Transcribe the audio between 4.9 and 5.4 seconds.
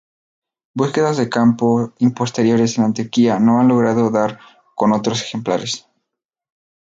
otros